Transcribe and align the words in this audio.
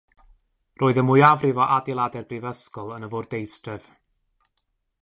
Roedd 0.83 0.99
y 1.01 1.03
mwyafrif 1.09 1.61
o 1.61 1.67
adeiladau'r 1.75 2.27
brifysgol 2.33 2.91
yn 2.97 3.07
y 3.11 3.13
fwrdeistref. 3.13 3.89